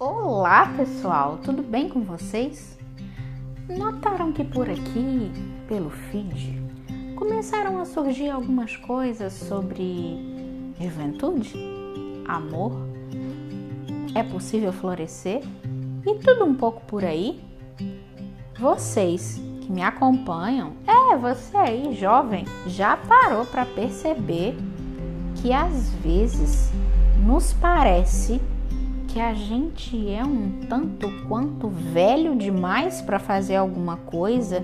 Olá 0.00 0.72
pessoal, 0.76 1.40
tudo 1.42 1.60
bem 1.60 1.88
com 1.88 2.02
vocês? 2.02 2.78
Notaram 3.68 4.32
que 4.32 4.44
por 4.44 4.70
aqui, 4.70 5.32
pelo 5.66 5.90
feed, 5.90 6.62
começaram 7.16 7.80
a 7.80 7.84
surgir 7.84 8.30
algumas 8.30 8.76
coisas 8.76 9.32
sobre 9.32 10.16
juventude, 10.80 11.52
amor, 12.28 12.74
é 14.14 14.22
possível 14.22 14.72
florescer 14.72 15.42
e 16.06 16.14
tudo 16.20 16.44
um 16.44 16.54
pouco 16.54 16.80
por 16.82 17.04
aí? 17.04 17.40
Vocês 18.56 19.42
que 19.62 19.72
me 19.72 19.82
acompanham, 19.82 20.74
é 20.86 21.16
você 21.16 21.56
aí 21.56 21.96
jovem, 21.96 22.44
já 22.68 22.96
parou 22.96 23.44
para 23.44 23.66
perceber 23.66 24.56
que 25.42 25.52
às 25.52 25.90
vezes 25.94 26.70
nos 27.26 27.52
parece 27.52 28.40
que 29.08 29.18
a 29.18 29.32
gente 29.32 30.08
é 30.10 30.22
um 30.22 30.60
tanto 30.68 31.08
quanto 31.26 31.68
velho 31.68 32.36
demais 32.36 33.00
para 33.00 33.18
fazer 33.18 33.56
alguma 33.56 33.96
coisa 33.96 34.62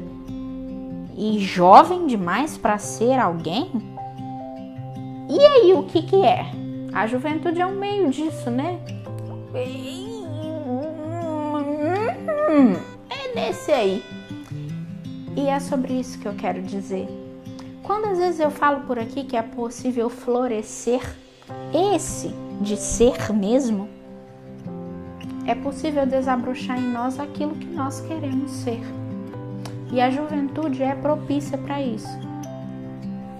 e 1.16 1.38
jovem 1.38 2.06
demais 2.06 2.56
para 2.59 2.78
ser 2.78 3.18
alguém? 3.18 3.70
E 5.28 5.38
aí, 5.38 5.73
o 5.73 5.84
que 5.84 6.02
que 6.02 6.24
é? 6.24 6.46
A 6.92 7.06
juventude 7.06 7.60
é 7.60 7.66
um 7.66 7.74
meio 7.74 8.10
disso, 8.10 8.51
né? 8.51 8.78
É 13.10 13.34
nesse 13.34 13.73
aí. 13.73 14.04
E 15.34 15.48
é 15.48 15.59
sobre 15.59 15.95
isso 15.95 16.18
que 16.18 16.29
eu 16.29 16.34
quero 16.34 16.62
dizer. 16.62 17.09
Quando 17.82 18.06
às 18.06 18.18
vezes 18.18 18.40
eu 18.40 18.51
falo 18.51 18.82
por 18.82 18.98
aqui 18.98 19.24
que 19.24 19.37
é 19.37 19.42
possível 19.42 20.09
florescer 20.09 21.02
esse 21.73 22.29
de 22.60 22.76
ser 22.76 23.32
mesmo, 23.32 23.88
é 25.46 25.54
possível 25.54 26.06
desabrochar 26.06 26.78
em 26.78 26.90
nós 26.90 27.20
aquilo 27.20 27.54
que 27.54 27.66
nós 27.66 28.00
queremos 28.00 28.50
ser. 28.50 28.80
E 29.92 30.01
a 30.01 30.10
juventude 30.10 30.82
é 30.82 30.95
propícia 30.95 31.59
para 31.59 31.80
isso. 31.82 32.09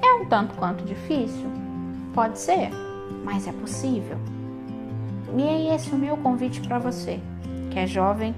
É 0.03 0.13
um 0.15 0.27
tanto 0.27 0.55
quanto 0.55 0.85
difícil? 0.85 1.47
Pode 2.13 2.39
ser, 2.39 2.71
mas 3.25 3.49
é 3.49 3.53
possível. 3.53 4.19
E 5.37 5.43
é 5.43 5.75
esse 5.75 5.91
o 5.91 5.99
meu 5.99 6.17
convite 6.19 6.61
para 6.61 6.79
você, 6.79 7.19
que 7.71 7.79
é 7.79 7.87
jovem, 7.87 8.35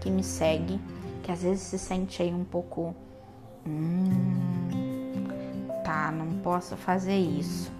que 0.00 0.10
me 0.10 0.24
segue, 0.24 0.80
que 1.22 1.30
às 1.30 1.42
vezes 1.42 1.60
se 1.60 1.78
sente 1.78 2.22
aí 2.22 2.32
um 2.32 2.44
pouco. 2.44 2.94
Hum, 3.66 4.08
tá, 5.84 6.10
não 6.10 6.38
posso 6.42 6.76
fazer 6.76 7.16
isso, 7.16 7.70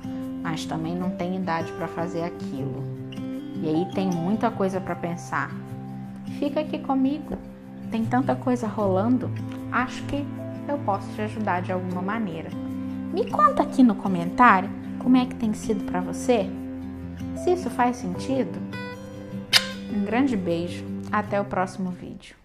mas 0.43 0.65
também 0.65 0.95
não 0.95 1.11
tem 1.11 1.37
idade 1.37 1.73
para 1.73 1.89
fazer 1.89 2.23
aquilo 2.23 3.02
e 3.63 3.69
aí 3.69 3.87
tem 3.95 4.11
muita 4.11 4.51
coisa 4.51 4.81
para 4.81 4.97
pensar. 4.97 5.51
Fica 6.39 6.61
aqui 6.61 6.81
comigo. 6.81 7.39
Tem 7.93 8.05
tanta 8.05 8.35
coisa 8.35 8.67
rolando. 8.67 9.31
Acho 9.71 10.03
que 10.05 10.27
eu 10.69 10.77
posso 10.79 11.09
te 11.13 11.23
ajudar 11.23 11.63
de 11.63 11.71
alguma 11.71 12.03
maneira. 12.03 12.51
Me 13.13 13.31
conta 13.31 13.63
aqui 13.63 13.85
no 13.85 13.95
comentário 13.95 14.69
como 14.99 15.17
é 15.17 15.27
que 15.27 15.37
tem 15.37 15.53
sido 15.55 15.85
para 15.85 16.01
você. 16.01 16.51
Se 17.45 17.53
isso 17.53 17.71
faz 17.71 17.99
sentido. 17.99 18.59
Um 19.95 20.05
grande 20.05 20.37
beijo. 20.37 20.85
Até 21.13 21.41
o 21.41 21.45
próximo 21.45 21.91
vídeo. 21.91 22.42